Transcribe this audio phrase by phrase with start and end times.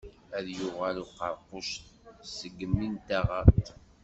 [0.37, 1.69] Ad d-yuɣal uqeṛquc
[2.35, 3.63] seg imi n taɣaṭ.